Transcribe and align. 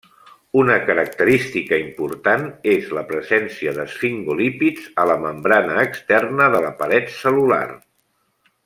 Una 0.59 0.75
característica 0.85 1.77
important 1.81 2.47
és 2.77 2.89
la 2.99 3.03
presència 3.11 3.75
d'esfingolípids 3.77 4.89
a 5.05 5.07
la 5.13 5.19
membrana 5.29 5.79
externa 5.91 6.53
de 6.57 6.67
la 6.69 6.75
paret 6.83 7.15
cel·lular. 7.21 7.65